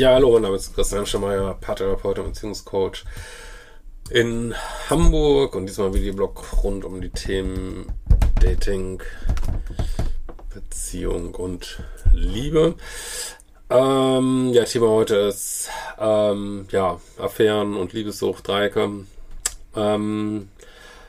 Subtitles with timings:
[0.00, 3.04] Ja, hallo, mein Name ist Christian Schemeier, Paartherapeut und Beziehungscoach
[4.08, 4.54] in
[4.88, 7.84] Hamburg und diesmal Videoblog rund um die Themen
[8.40, 9.02] Dating,
[10.54, 11.82] Beziehung und
[12.14, 12.76] Liebe.
[13.68, 15.68] Ähm, ja, Thema heute ist
[15.98, 19.04] ähm, ja, Affären und Liebessucht, Dreiecke.
[19.76, 20.48] Ähm,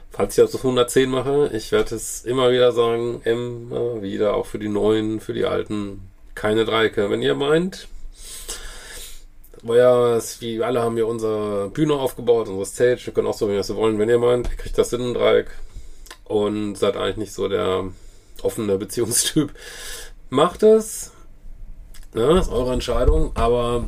[0.10, 4.48] falls ich das auf 110 mache, ich werde es immer wieder sagen, immer wieder, auch
[4.48, 7.10] für die Neuen, für die Alten, keine Dreiecke.
[7.10, 7.88] Wenn ihr meint,
[9.64, 13.06] weil ja, wie alle haben wir unsere Bühne aufgebaut, unsere Stage.
[13.06, 14.00] Wir können auch so, wie wir es wollen.
[14.00, 15.48] Wenn ihr meint, ihr kriegt das Sinnendreieck
[16.26, 17.86] und seid eigentlich nicht so der
[18.42, 19.52] offene Beziehungstyp,
[20.30, 21.12] macht es.
[22.14, 23.32] Ja, ist eure Entscheidung.
[23.36, 23.86] Aber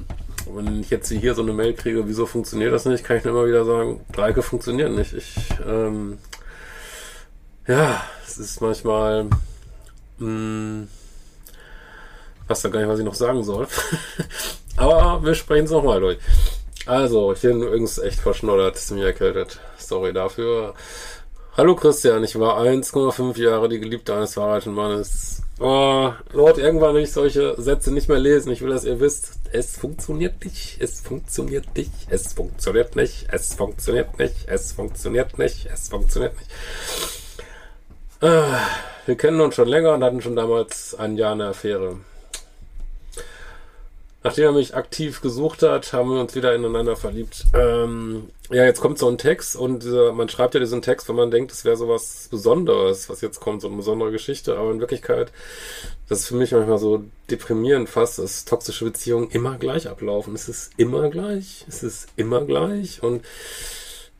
[0.47, 3.33] wenn ich jetzt hier so eine Mail kriege, wieso funktioniert das nicht, kann ich nur
[3.33, 5.13] immer wieder sagen, Dreiecke funktionieren nicht.
[5.13, 6.19] Ich, ähm,
[7.67, 9.27] ja, es ist manchmal,
[10.19, 10.87] mh,
[12.47, 13.67] was da gar nicht, was ich noch sagen soll.
[14.83, 16.17] Aber wir sprechen es nochmal durch.
[16.85, 19.61] Also, ich bin übrigens echt verschnoddert, ziemlich erkältet.
[19.77, 20.73] Sorry dafür.
[21.55, 25.41] Hallo Christian, ich war 1,5 Jahre die Geliebte eines verheirateten Mannes.
[25.61, 28.51] Oh, Leute, irgendwann will ich solche Sätze nicht mehr lesen.
[28.51, 33.53] Ich will, dass ihr wisst, es funktioniert nicht, es funktioniert nicht, es funktioniert nicht, es
[33.53, 36.51] funktioniert nicht, es funktioniert nicht, es funktioniert nicht.
[38.19, 38.59] Ah,
[39.05, 41.99] wir kennen uns schon länger und hatten schon damals ein Jahr eine Affäre.
[44.23, 47.43] Nachdem er mich aktiv gesucht hat, haben wir uns wieder ineinander verliebt.
[47.53, 51.17] Ähm, ja, jetzt kommt so ein Text und äh, man schreibt ja diesen Text, wenn
[51.17, 54.57] man denkt, es wäre so was Besonderes, was jetzt kommt, so eine besondere Geschichte.
[54.57, 55.33] Aber in Wirklichkeit,
[56.07, 60.35] das ist für mich manchmal so deprimierend fast, dass toxische Beziehungen immer gleich ablaufen.
[60.35, 63.25] Es ist immer gleich, es ist immer gleich und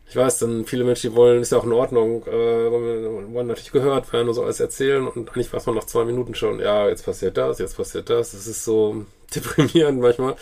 [0.09, 3.71] ich weiß, dann viele Menschen, die wollen, ist ja auch in Ordnung, äh, wollen natürlich
[3.71, 6.87] gehört werden und so alles erzählen und eigentlich weiß man nach zwei Minuten schon, ja,
[6.87, 8.33] jetzt passiert das, jetzt passiert das.
[8.33, 10.35] Es ist so deprimierend manchmal.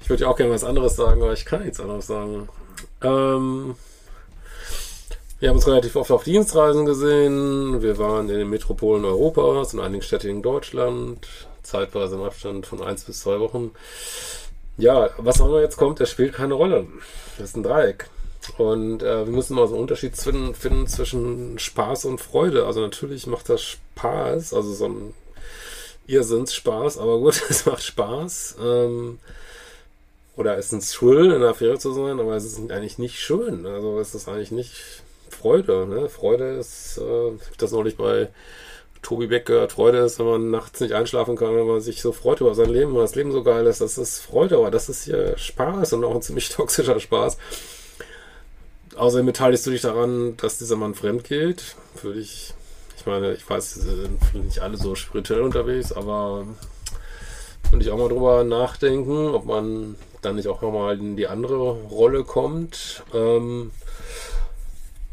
[0.00, 2.48] Ich würde ja auch gerne was anderes sagen, aber ich kann nichts anderes sagen.
[3.02, 3.76] Ähm,
[5.38, 7.82] wir haben uns relativ oft auf Dienstreisen gesehen.
[7.82, 11.26] Wir waren in den Metropolen Europas, in einigen Städten in Deutschland,
[11.62, 13.72] zeitweise im Abstand von eins bis zwei Wochen.
[14.76, 16.86] Ja, was auch immer jetzt kommt, das spielt keine Rolle.
[17.38, 18.08] Das ist ein Dreieck.
[18.58, 22.66] Und äh, wir müssen mal so einen Unterschied finden zwischen Spaß und Freude.
[22.66, 25.14] Also natürlich macht das Spaß, also so ein
[26.06, 28.56] Irrsinnsspaß, aber gut, es macht Spaß.
[28.60, 29.18] Ähm,
[30.36, 33.66] oder es ist Thrill, in der Affäre zu sein, aber es ist eigentlich nicht schön.
[33.66, 34.72] Also es ist eigentlich nicht
[35.30, 35.86] Freude.
[35.86, 36.08] Ne?
[36.08, 38.28] Freude ist, äh, ich habe das neulich bei
[39.02, 42.12] Tobi Beck gehört, Freude ist, wenn man nachts nicht einschlafen kann, wenn man sich so
[42.12, 44.88] freut über sein Leben, weil das Leben so geil ist, das ist Freude, aber das
[44.88, 47.36] ist hier Spaß und auch ein ziemlich toxischer Spaß.
[48.96, 51.74] Außerdem beteiligst du dich daran, dass dieser Mann fremd geht.
[52.02, 52.54] Würde ich,
[52.96, 56.46] ich meine, ich weiß, sind nicht alle so spirituell unterwegs, aber
[57.70, 61.72] würde ich auch mal drüber nachdenken, ob man dann nicht auch mal in die andere
[61.72, 63.02] Rolle kommt.
[63.12, 63.70] Ähm,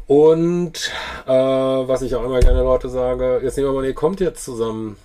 [0.06, 0.90] und
[1.26, 4.44] äh, was ich auch immer gerne Leute sage, jetzt nehmen wir mal, ihr kommt jetzt
[4.44, 4.96] zusammen.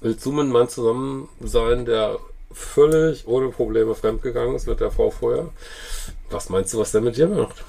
[0.00, 2.18] Mit einem Mann zusammen sein, der
[2.52, 5.48] völlig ohne Probleme fremdgegangen ist mit der Frau vorher?
[6.30, 7.64] Was meinst du, was der mit dir macht?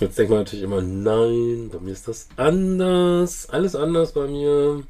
[0.00, 3.48] Jetzt denkt man natürlich immer, nein, bei mir ist das anders.
[3.50, 4.84] Alles anders bei mir.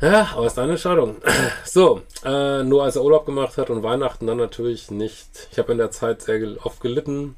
[0.00, 1.16] Ja, aber ist deine Entscheidung.
[1.64, 5.48] So, äh, nur als er Urlaub gemacht hat und Weihnachten dann natürlich nicht.
[5.52, 7.36] Ich habe in der Zeit sehr oft gelitten.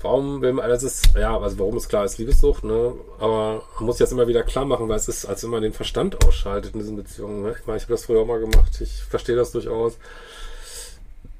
[0.00, 2.92] Warum will man, das ist, ja, also warum ist klar, ist Liebessucht, ne?
[3.18, 5.72] Aber man muss jetzt immer wieder klar machen, weil es ist, als wenn man den
[5.72, 7.42] Verstand ausschaltet in diesen Beziehungen.
[7.42, 7.56] Ne?
[7.58, 9.96] Ich meine, ich habe das früher auch mal gemacht, ich verstehe das durchaus.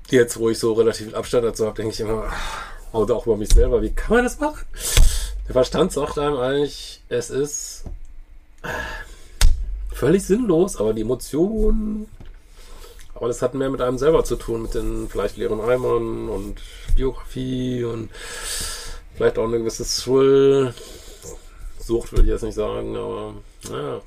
[0.09, 2.33] Jetzt, wo ich so relativ viel Abstand dazu habe, denke ich immer,
[2.95, 4.65] oder auch über mich selber, wie kann man das machen?
[5.47, 7.85] Der Verstand sagt einem eigentlich, es ist
[9.93, 12.09] völlig sinnlos, aber die Emotionen,
[13.15, 16.57] aber das hat mehr mit einem selber zu tun, mit den vielleicht leeren Eimern und
[16.97, 18.11] Biografie und
[19.15, 20.75] vielleicht auch eine gewisse Thrill.
[21.79, 23.35] Sucht würde ich jetzt nicht sagen, aber
[23.71, 24.01] naja.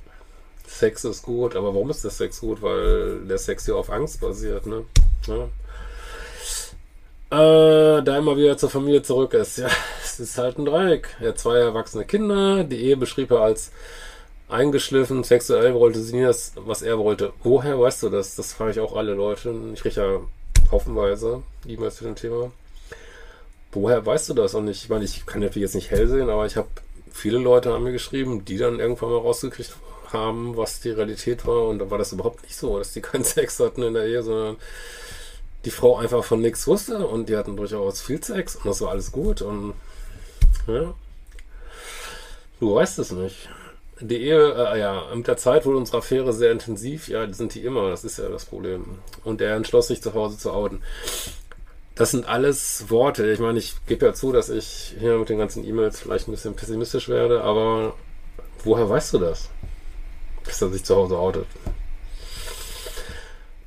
[0.67, 2.61] Sex ist gut, aber warum ist der Sex gut?
[2.61, 4.83] Weil der Sex ja auf Angst basiert, ne?
[5.25, 5.47] Ja.
[7.29, 9.57] Äh, da immer wieder zur Familie zurück ist.
[9.57, 9.67] Ja,
[10.03, 11.09] es ist halt ein Dreieck.
[11.19, 12.63] Er hat zwei erwachsene Kinder.
[12.63, 13.71] Die Ehe beschrieb er als
[14.47, 15.23] eingeschliffen.
[15.23, 17.33] Sexuell wollte sie nie das, was er wollte.
[17.43, 18.35] Woher weißt du das?
[18.35, 19.53] Das frage ich auch alle Leute.
[19.73, 20.19] Ich kriege ja
[20.71, 22.51] haufenweise E-Mails zu dem Thema.
[23.73, 24.55] Woher weißt du das?
[24.55, 26.69] Und ich, meine, ich kann natürlich jetzt nicht hell sehen, aber ich habe
[27.11, 29.75] viele Leute haben mir geschrieben, die dann irgendwann mal rausgekriegt
[30.13, 31.67] haben, was die Realität war.
[31.67, 34.23] Und da war das überhaupt nicht so, dass die keinen Sex hatten in der Ehe,
[34.23, 34.55] sondern
[35.67, 38.91] die Frau einfach von nichts wusste und die hatten durchaus viel Sex und das war
[38.91, 39.73] alles gut und
[40.65, 40.93] ja.
[42.61, 43.49] Du weißt es nicht.
[43.99, 47.09] Die Ehe, äh, ja, mit der Zeit wurde unsere Affäre sehr intensiv.
[47.09, 48.99] Ja, sind die immer, das ist ja das Problem.
[49.25, 50.81] Und er entschloss sich zu Hause zu outen.
[51.95, 53.29] Das sind alles Worte.
[53.29, 56.31] Ich meine, ich gebe ja zu, dass ich hier mit den ganzen E-Mails vielleicht ein
[56.31, 57.93] bisschen pessimistisch werde, aber
[58.63, 59.49] woher weißt du das?
[60.45, 61.47] Dass er sich zu Hause outet.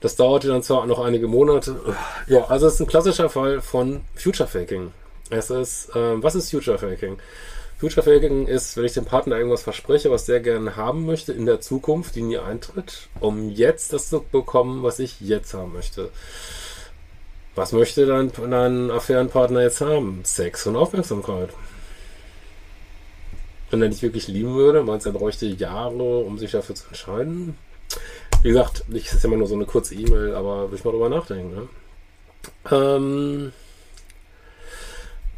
[0.00, 1.76] Das dauerte dann zwar noch einige Monate.
[2.26, 4.92] Ja, also es ist ein klassischer Fall von Future Faking.
[5.28, 7.18] Es ist, ähm, was ist Future Faking?
[7.78, 11.46] Future Faking ist, wenn ich dem Partner irgendwas verspreche, was der gerne haben möchte in
[11.46, 16.10] der Zukunft, die nie eintritt, um jetzt das zu bekommen, was ich jetzt haben möchte.
[17.54, 20.20] Was möchte dein, dein Affärenpartner jetzt haben?
[20.24, 21.50] Sex und Aufmerksamkeit.
[23.70, 26.86] Wenn er dich wirklich lieben würde, meinst du, er bräuchte Jahre, um sich dafür zu
[26.88, 27.56] entscheiden?
[28.42, 31.10] Wie gesagt, ich ist immer nur so eine kurze E-Mail, aber will ich mal drüber
[31.10, 31.54] nachdenken.
[31.54, 31.68] Ne?
[32.70, 33.52] Ähm,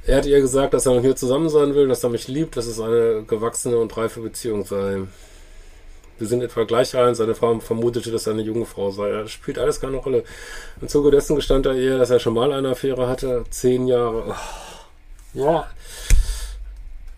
[0.06, 2.56] er hat ihr gesagt, dass er mit mir zusammen sein will, dass er mich liebt,
[2.56, 5.02] dass es eine gewachsene und reife Beziehung sei.
[6.18, 9.10] Wir sind etwa gleich alt, seine Frau vermutete, dass er eine junge Frau sei.
[9.10, 10.22] Das spielt alles keine Rolle.
[10.80, 13.44] Im Zuge dessen gestand er ihr, dass er schon mal eine Affäre hatte.
[13.50, 14.36] Zehn Jahre.
[15.34, 15.40] Oh.
[15.40, 15.70] Ja.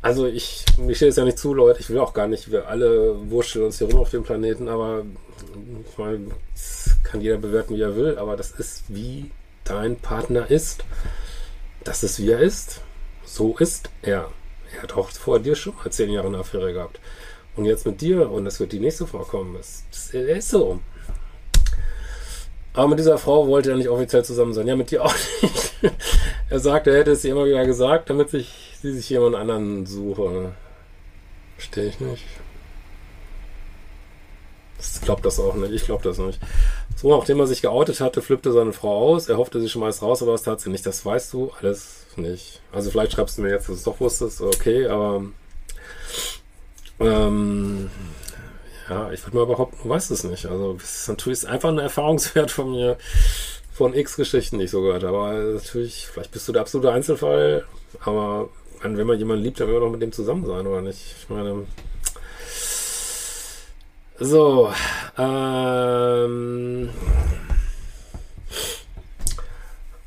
[0.04, 1.80] Also ich, mir steht es ja nicht zu, Leute.
[1.80, 5.02] Ich will auch gar nicht, wir alle wurschteln uns hier rum auf dem Planeten, aber
[5.90, 6.26] ich meine,
[7.04, 9.30] kann jeder bewerten, wie er will, aber das ist, wie
[9.64, 10.84] dein Partner ist.
[11.84, 12.82] Das ist, wie er ist.
[13.24, 14.30] So ist er.
[14.76, 17.00] Er hat auch vor dir schon mal zehn Jahre eine Affäre gehabt.
[17.56, 20.80] Und jetzt mit dir, und das wird die nächste vorkommen, das, das, er ist so.
[22.74, 24.66] Aber mit dieser Frau wollte er nicht offiziell zusammen sein.
[24.66, 25.74] Ja, mit dir auch nicht.
[26.50, 29.86] er sagte, er hätte es ihr immer wieder gesagt, damit sich, sie sich jemand anderen
[29.86, 30.52] suche.
[31.56, 32.24] Verstehe ich nicht.
[34.78, 35.72] Ich glaube das auch nicht.
[35.72, 36.38] Ich glaube das nicht.
[36.94, 39.28] So, nachdem er sich geoutet hatte, flippte seine Frau aus.
[39.28, 40.84] Er hoffte, sie schmeißt raus, aber das tat sie nicht.
[40.84, 42.60] Das weißt du alles nicht.
[42.72, 44.42] Also vielleicht schreibst du mir jetzt, dass du es doch wusstest.
[44.42, 45.24] Okay, aber
[47.00, 47.90] ähm,
[48.90, 50.44] ja, ich würde mal behaupten, du weißt es nicht.
[50.44, 52.98] Also es ist natürlich einfach ein Erfahrungswert von mir,
[53.72, 55.16] von x Geschichten, die ich so gehört habe.
[55.16, 57.64] Aber natürlich, vielleicht bist du der absolute Einzelfall,
[58.00, 58.50] aber
[58.84, 61.14] wenn man jemanden liebt, dann will man doch mit dem zusammen sein, oder nicht?
[61.18, 61.66] Ich meine,
[64.20, 64.72] so,
[65.18, 66.90] ähm,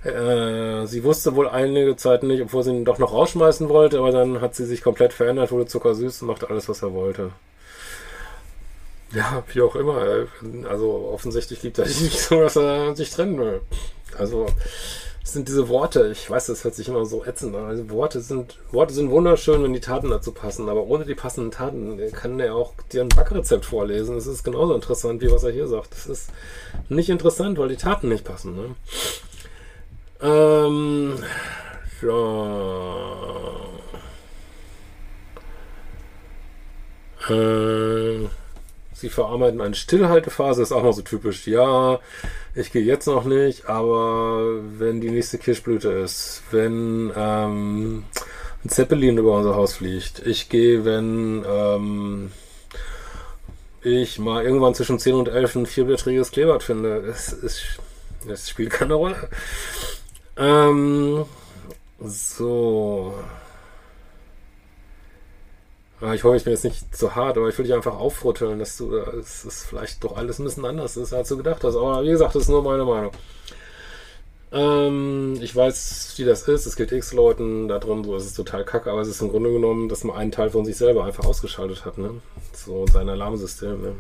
[0.04, 4.12] äh, sie wusste wohl einige Zeit nicht, obwohl sie ihn doch noch rausschmeißen wollte, aber
[4.12, 7.32] dann hat sie sich komplett verändert, wurde zuckersüß und machte alles, was er wollte.
[9.12, 10.28] Ja, wie auch immer.
[10.70, 13.62] Also offensichtlich liebt er dich nicht so, dass er sich trennen will.
[14.18, 14.48] Also
[15.34, 16.10] sind diese Worte.
[16.12, 17.66] Ich weiß, das hört sich immer so ätzend an.
[17.66, 20.70] Also Worte sind, Worte sind wunderschön, wenn die Taten dazu passen.
[20.70, 24.16] Aber ohne die passenden Taten kann er auch dir ein Backrezept vorlesen.
[24.16, 25.94] Das ist genauso interessant, wie was er hier sagt.
[25.94, 26.30] Das ist
[26.90, 28.56] nicht interessant, weil die Taten nicht passen.
[28.56, 28.76] Ne?
[30.22, 31.16] Ähm,
[32.02, 33.38] ja.
[37.30, 38.28] Äh,
[38.94, 41.48] sie verarbeiten eine Stillhaltephase, ist auch noch so typisch.
[41.48, 42.00] Ja,
[42.58, 48.04] ich gehe jetzt noch nicht, aber wenn die nächste Kirschblüte ist, wenn ähm,
[48.66, 52.32] ein Zeppelin über unser Haus fliegt, ich gehe, wenn ähm,
[53.84, 56.98] ich mal irgendwann zwischen 10 und 11 ein vierblättriges Kleeblatt finde.
[56.98, 57.62] Es, es,
[58.28, 59.30] es spielt keine Rolle.
[60.36, 61.26] Ähm,
[62.00, 63.14] so.
[66.00, 68.78] Ich hoffe, ich bin jetzt nicht zu hart, aber ich will dich einfach aufrütteln, dass
[68.78, 71.76] du, es ist vielleicht doch alles ein bisschen anders ist, als du gedacht hast.
[71.76, 73.12] Aber wie gesagt, das ist nur meine Meinung.
[74.52, 76.68] Ähm, ich weiß, wie das ist.
[76.68, 79.52] Es geht x Leuten darum, so, es ist total kacke, aber es ist im Grunde
[79.52, 82.22] genommen, dass man einen Teil von sich selber einfach ausgeschaltet hat, ne?
[82.54, 83.96] So sein Alarmsystem, ne?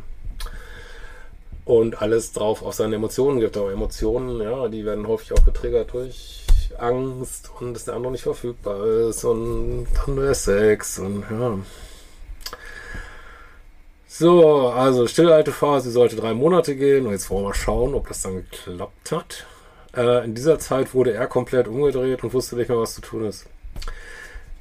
[1.65, 3.57] Und alles drauf auf seine Emotionen gibt.
[3.57, 6.45] Aber Emotionen, ja, die werden häufig auch getriggert durch
[6.77, 11.57] Angst und dass der andere nicht verfügbar ist und dann der Sex und ja.
[14.07, 17.05] So, also Stillhaltephase sollte drei Monate gehen.
[17.05, 19.45] Und jetzt wollen wir mal schauen, ob das dann geklappt hat.
[19.95, 23.25] Äh, in dieser Zeit wurde er komplett umgedreht und wusste nicht mehr, was zu tun
[23.25, 23.45] ist.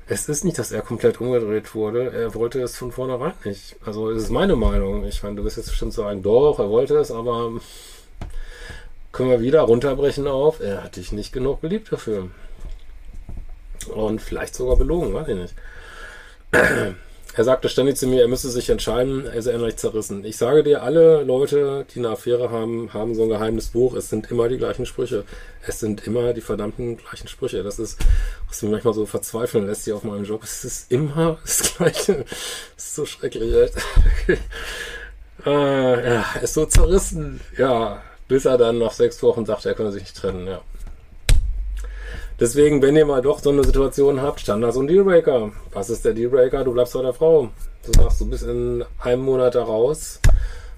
[0.09, 2.13] Es ist nicht, dass er komplett umgedreht wurde.
[2.13, 3.77] Er wollte es von vornherein nicht.
[3.85, 5.05] Also, es ist meine Meinung.
[5.05, 7.53] Ich meine, du wirst jetzt bestimmt sagen, doch, er wollte es, aber
[9.17, 12.29] können wir wieder runterbrechen auf, er hat dich nicht genug geliebt dafür.
[13.95, 15.55] Und vielleicht sogar belogen, weiß ich nicht.
[17.37, 20.25] Er sagte ständig zu mir, er müsse sich entscheiden, er ist innerlich zerrissen.
[20.25, 23.95] Ich sage dir, alle Leute, die eine Affäre haben, haben so ein geheimes Buch.
[23.95, 25.25] Es sind immer die gleichen Sprüche.
[25.67, 27.63] Es sind immer die verdammten gleichen Sprüche.
[27.63, 27.99] Das ist,
[28.49, 30.45] was mich manchmal so verzweifeln lässt hier auf meinem Job.
[30.45, 32.25] Es ist immer das Gleiche.
[32.75, 33.75] Es ist so schrecklich, echt.
[35.45, 37.41] äh, ja, er ist so zerrissen.
[37.59, 40.63] Ja, bis er dann nach sechs Wochen sagt, er könne sich nicht trennen, ja.
[42.39, 45.53] Deswegen, wenn ihr mal doch so eine Situation habt, Standards und Dealbreaker.
[45.73, 46.65] Was ist der Dealbreaker?
[46.65, 47.49] Du bleibst bei der Frau.
[47.85, 50.21] Du sagst, du bist in einem Monat da raus,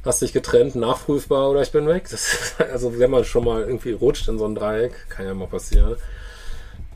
[0.04, 2.06] hast dich getrennt, nachprüfbar oder ich bin weg.
[2.10, 5.48] Das, also wenn man schon mal irgendwie rutscht in so ein Dreieck, kann ja mal
[5.48, 5.96] passieren,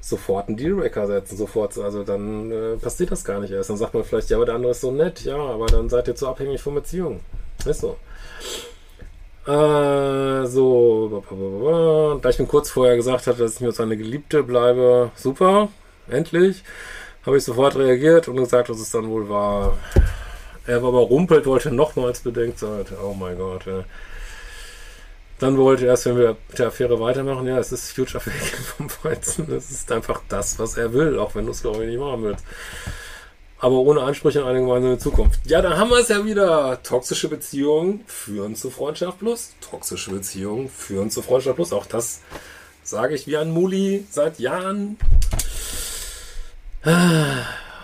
[0.00, 1.76] sofort einen Dealbreaker setzen, sofort.
[1.78, 3.70] Also dann äh, passiert das gar nicht erst.
[3.70, 5.24] Dann sagt man vielleicht, ja, aber der andere ist so nett.
[5.24, 7.20] Ja, aber dann seid ihr zu abhängig von Beziehungen.
[7.64, 7.96] Ist so.
[9.46, 11.22] Äh, so,
[12.22, 15.68] da ich mir kurz vorher gesagt hatte, dass ich mit seiner Geliebte bleibe, super,
[16.08, 16.62] endlich,
[17.26, 19.76] habe ich sofort reagiert und gesagt, dass es dann wohl war.
[20.66, 22.92] Er war aber rumpelt, wollte nochmals Bedenkzeit.
[23.02, 23.66] Oh mein Gott.
[23.66, 23.84] Ja.
[25.40, 28.34] Dann wollte er erst, wenn wir mit der Affäre weitermachen, ja, es ist Future Fake
[28.76, 29.48] vom Weizen.
[29.50, 32.22] Das ist einfach das, was er will, auch wenn du es, glaube ich, nicht machen
[32.22, 32.44] willst
[33.62, 35.38] aber ohne Ansprüche an eine gemeinsame Zukunft.
[35.46, 36.82] Ja, da haben wir es ja wieder.
[36.82, 39.54] Toxische Beziehungen führen zu Freundschaft plus.
[39.60, 41.72] Toxische Beziehungen führen zu Freundschaft plus.
[41.72, 42.22] Auch das
[42.82, 44.98] sage ich wie ein Muli seit Jahren.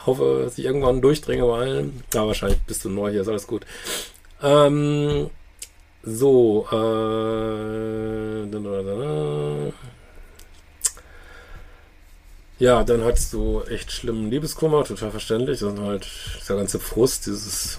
[0.05, 2.03] Hoffe, dass ich irgendwann durchdringe bei allen.
[2.13, 3.65] Ja, wahrscheinlich bist du neu hier, ist alles gut.
[4.43, 5.31] Ähm,
[6.03, 8.47] so, äh,
[12.59, 15.63] ja, dann hattest du echt schlimmen Liebeskummer, total verständlich.
[15.63, 16.09] Ist halt
[16.41, 17.79] dieser ganze Frust, dieses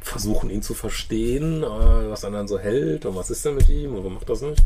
[0.00, 3.90] Versuchen, ihn zu verstehen, äh, was anderen so hält und was ist denn mit ihm
[3.94, 4.62] und warum macht das nicht.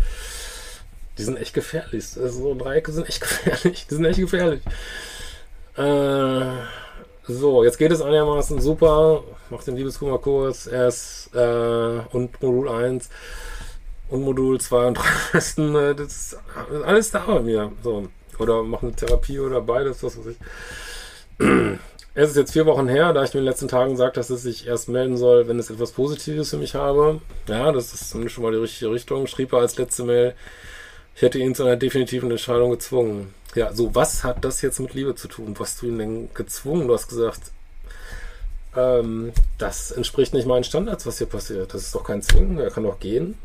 [1.17, 2.05] Die sind echt gefährlich.
[2.21, 3.87] Also so Dreiecke sind echt gefährlich.
[3.89, 4.63] Die sind echt gefährlich.
[5.77, 6.45] Äh,
[7.25, 9.23] so, jetzt geht es einigermaßen super.
[9.51, 13.09] Macht den Liebeskummerkurs erst äh, und Modul 1
[14.09, 15.03] und Modul 2 und 3.
[15.91, 16.39] Äh, das ist
[16.85, 17.73] alles da bei mir.
[17.83, 18.09] So.
[18.39, 20.37] Oder machen Therapie oder beides, was weiß ich.
[22.15, 24.29] Es ist jetzt vier Wochen her, da ich mir in den letzten Tagen gesagt dass
[24.29, 27.21] es sich erst melden soll, wenn es etwas Positives für mich habe.
[27.47, 29.29] Ja, das ist zumindest schon mal die richtige Richtung.
[29.29, 30.35] Schrieb er als letzte Mail,
[31.15, 33.33] ich hätte ihn zu einer definitiven Entscheidung gezwungen.
[33.55, 35.55] Ja, so was hat das jetzt mit Liebe zu tun?
[35.59, 36.89] Was hast du ihn denn gezwungen?
[36.89, 37.53] Du hast gesagt,
[38.77, 41.73] ähm, das entspricht nicht meinen Standards, was hier passiert.
[41.73, 43.37] Das ist doch kein Zwingen, er kann doch gehen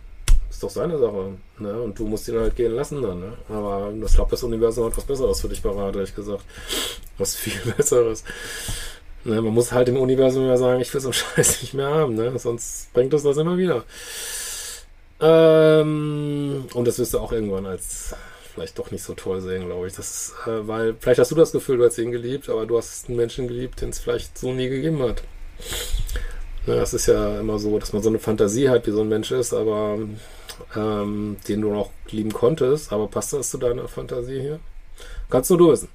[0.64, 1.34] doch seine Sache.
[1.60, 1.82] Ne?
[1.82, 3.20] Und du musst ihn halt gehen lassen dann.
[3.20, 3.34] Ne?
[3.50, 6.44] Aber ich glaube, das Universum hat was Besseres für dich parat, ehrlich gesagt.
[7.18, 8.24] Was viel Besseres.
[9.24, 9.42] Ne?
[9.42, 12.16] Man muss halt im Universum ja sagen, ich will so einen Scheiß nicht mehr haben.
[12.16, 12.38] Ne?
[12.40, 13.84] Sonst bringt es das immer wieder.
[15.20, 18.16] Ähm, und das wirst du auch irgendwann als
[18.54, 19.94] vielleicht doch nicht so toll sehen, glaube ich.
[19.94, 23.08] Das äh, weil vielleicht hast du das Gefühl, du hast ihn geliebt, aber du hast
[23.08, 25.24] einen Menschen geliebt, den es vielleicht so nie gegeben hat.
[26.66, 29.10] Ja, es ist ja immer so, dass man so eine Fantasie hat, wie so ein
[29.10, 29.98] Mensch ist, aber
[30.76, 34.60] ähm, den du noch lieben konntest, aber passt das zu deiner Fantasie hier?
[35.30, 35.90] Kannst nur du wissen.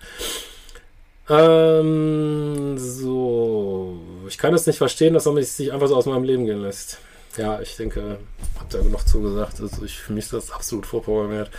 [1.30, 6.46] Ähm, so, ich kann es nicht verstehen, dass man sich einfach so aus meinem Leben
[6.46, 6.98] gehen lässt.
[7.36, 8.18] Ja, ich denke,
[8.58, 9.60] habt ihr genug zugesagt.
[9.60, 11.50] Also ich, für mich ist das absolut vorprogrammiert.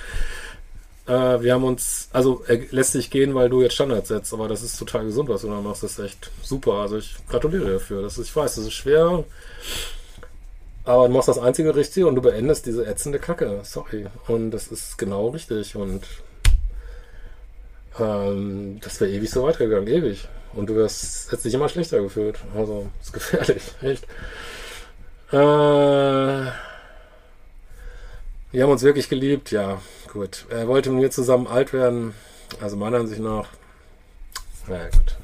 [1.07, 4.47] Äh, wir haben uns, also er lässt sich gehen, weil du jetzt Standards setzt, aber
[4.47, 5.83] das ist total gesund, was du da machst.
[5.83, 6.73] Das ist echt super.
[6.73, 8.01] Also ich gratuliere dafür.
[8.01, 9.23] Das ist, ich weiß, das ist schwer.
[10.89, 13.59] Aber du machst das einzige Richtige und du beendest diese ätzende Kacke.
[13.61, 14.07] Sorry.
[14.27, 15.75] Und das ist genau richtig.
[15.75, 16.03] Und
[17.99, 19.87] ähm, das wäre ewig so weitergegangen.
[19.87, 20.27] Ewig.
[20.53, 22.39] Und du wirst jetzt dich immer schlechter gefühlt.
[22.55, 23.61] Also, ist gefährlich.
[23.83, 24.03] Echt.
[25.31, 25.35] Äh,
[28.51, 29.51] wir haben uns wirklich geliebt.
[29.51, 29.79] Ja,
[30.11, 30.47] gut.
[30.49, 32.15] Er wollte mit mir zusammen alt werden.
[32.61, 33.49] Also meiner Ansicht nach.
[34.67, 35.18] Na ja, gut.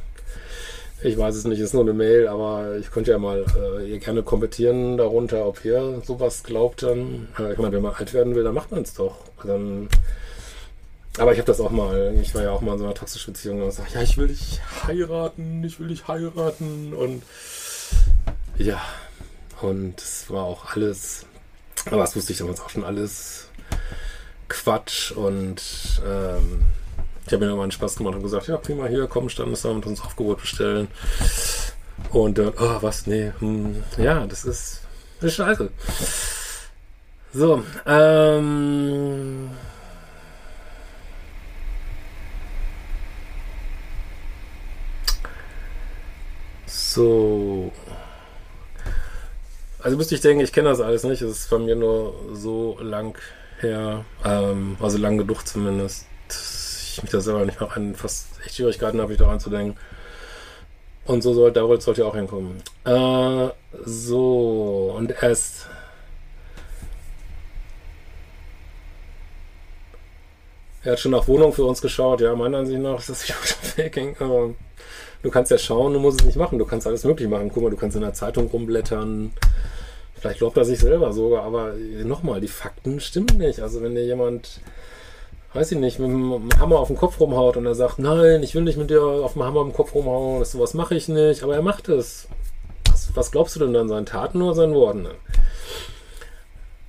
[1.06, 4.00] Ich weiß es nicht, ist nur eine Mail, aber ich könnte ja mal äh, ihr
[4.00, 7.28] gerne kommentieren darunter, ob ihr sowas glaubt dann.
[7.38, 9.18] Äh, ich meine, wenn man alt werden will, dann macht man es doch.
[9.44, 9.88] Dann,
[11.20, 13.34] aber ich habe das auch mal, ich war ja auch mal in so einer toxischen
[13.34, 17.22] Beziehung und sage, ja, ich will dich heiraten, ich will dich heiraten und
[18.58, 18.82] ja,
[19.62, 21.28] und es war auch alles,
[21.86, 23.50] aber das wusste ich damals auch schon alles
[24.48, 25.62] Quatsch und
[26.04, 26.62] ähm,
[27.26, 30.42] ich habe mir irgendwann Spaß gemacht und gesagt, ja, prima, hier, komm, Standesamt, uns Aufgebot
[30.42, 30.88] bestellen.
[32.12, 34.82] Und dann, oh, was, nee, hm, ja, das ist,
[35.22, 35.70] ist scheiße.
[37.34, 39.50] So, ähm,
[46.96, 47.74] So.
[49.80, 51.22] Also müsste ich denken, ich kenne das alles nicht.
[51.22, 53.18] Es ist bei mir nur so lang
[53.60, 56.06] her, ähm, also lang genug zumindest.
[56.96, 59.78] Ich mich da selber nicht mehr an, fast echt Schwierigkeiten habe, ich daran zu denken.
[61.04, 62.62] Und so soll, da sollte ja auch hinkommen.
[62.86, 63.50] Äh,
[63.84, 65.68] so, und erst.
[70.84, 72.22] Er hat schon nach Wohnungen für uns geschaut.
[72.22, 74.16] Ja, meiner Ansicht nach ist das wieder Faking.
[74.20, 74.54] Aber
[75.22, 76.58] du kannst ja schauen, du musst es nicht machen.
[76.60, 77.52] Du kannst alles möglich machen.
[77.54, 79.34] Guck mal, du kannst in der Zeitung rumblättern.
[80.14, 81.74] Vielleicht glaubt er sich selber sogar, aber
[82.04, 83.60] nochmal, die Fakten stimmen nicht.
[83.60, 84.62] Also wenn dir jemand,
[85.56, 88.54] weiß ich nicht, mit dem Hammer auf den Kopf rumhaut und er sagt, nein, ich
[88.56, 91.44] will nicht mit dir auf dem Hammer im Kopf rumhauen, das, sowas mache ich nicht,
[91.44, 92.28] aber er macht es.
[92.92, 95.08] Was, was, glaubst du denn dann, seinen Taten oder seinen Worten?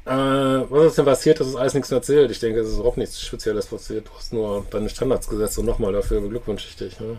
[0.04, 1.40] Äh, was ist denn passiert?
[1.40, 2.30] Das ist alles nichts mehr erzählt.
[2.30, 4.08] Ich denke, es ist auch nichts Spezielles passiert.
[4.08, 7.00] Du hast nur deine Standards gesetzt und nochmal dafür beglückwünsche ich dich.
[7.00, 7.18] Ne?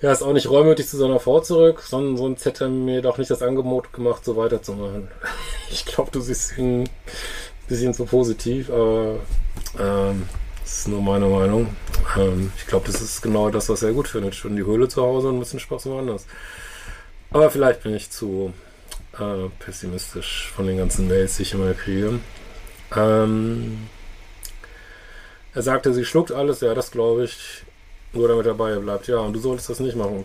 [0.00, 3.18] Ja, ist auch nicht reumütig zu seiner Frau zurück, sondern sonst hätte er mir doch
[3.18, 5.08] nicht das Angebot gemacht, so weiterzumachen.
[5.70, 6.88] Ich glaube, du siehst ihn ein
[7.66, 9.16] bisschen zu positiv, aber
[9.78, 10.28] ähm,
[10.62, 11.76] das ist nur meine Meinung.
[12.16, 14.34] Ähm, ich glaube, das ist genau das, was er gut findet.
[14.34, 16.26] Schon die Höhle zu Hause und ein bisschen Spaß woanders.
[17.30, 18.52] Aber vielleicht bin ich zu
[19.18, 22.20] äh, pessimistisch von den ganzen Mails, die ich immer kriege.
[22.96, 23.88] Ähm,
[25.54, 27.64] er sagte, sie schluckt alles, ja, das glaube ich.
[28.12, 29.08] Nur damit er dabei bleibt.
[29.08, 30.24] Ja, und du solltest das nicht machen.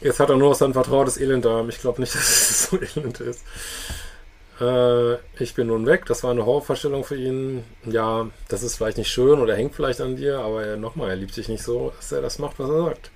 [0.00, 1.64] Jetzt hat er nur noch sein vertrautes Elend da.
[1.68, 3.42] Ich glaube nicht, dass es so elend ist.
[4.60, 6.06] Äh, ich bin nun weg.
[6.06, 7.64] Das war eine Horrorvorstellung für ihn.
[7.84, 11.36] Ja, das ist vielleicht nicht schön oder hängt vielleicht an dir, aber nochmal, er liebt
[11.36, 13.10] dich nicht so, dass er das macht, was er sagt.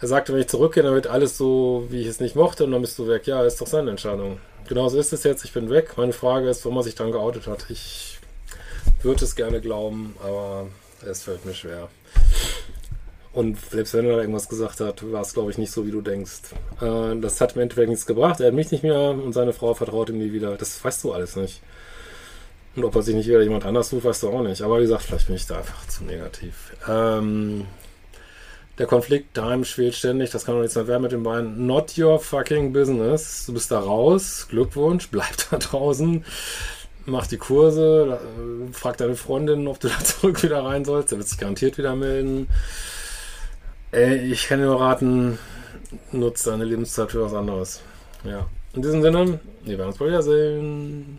[0.00, 2.70] Er sagte, wenn ich zurückgehe, dann wird alles so, wie ich es nicht mochte, und
[2.70, 3.26] dann bist du weg.
[3.26, 4.38] Ja, ist doch seine Entscheidung.
[4.68, 5.44] Genauso ist es jetzt.
[5.44, 5.94] Ich bin weg.
[5.96, 7.66] Meine Frage ist, warum er sich dann geoutet hat.
[7.68, 8.18] Ich
[9.02, 10.68] würde es gerne glauben, aber
[11.04, 11.88] es fällt mir schwer.
[13.38, 15.92] Und selbst wenn er da irgendwas gesagt hat, war es, glaube ich, nicht so, wie
[15.92, 16.40] du denkst.
[16.80, 18.40] Äh, das hat im Endeffekt nichts gebracht.
[18.40, 20.56] Er hat mich nicht mehr und seine Frau vertraut ihm nie wieder.
[20.56, 21.62] Das weißt du alles nicht.
[22.74, 24.62] Und ob er sich nicht wieder jemand anders sucht, weißt du auch nicht.
[24.62, 26.72] Aber wie gesagt, vielleicht bin ich da einfach zu negativ.
[26.88, 27.66] Ähm,
[28.76, 30.30] der Konflikt daheim schwelt ständig.
[30.30, 31.64] Das kann doch nichts mehr werden mit den beiden.
[31.64, 33.46] Not your fucking business.
[33.46, 34.48] Du bist da raus.
[34.50, 35.10] Glückwunsch.
[35.12, 36.24] Bleib da draußen
[37.06, 41.12] mach die Kurse, äh, frag deine Freundin, ob du da zurück wieder rein sollst.
[41.12, 42.48] Der wird sich garantiert wieder melden.
[43.90, 45.38] Ey, ich kann nur raten,
[46.12, 47.80] nutze deine Lebenszeit für was anderes.
[48.22, 48.46] Ja.
[48.74, 51.18] In diesem Sinne, wir werden uns bald wiedersehen.